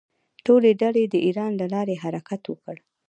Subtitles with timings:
[0.45, 2.75] ټولې ډلې د ایران له لارې حرکت وکړ.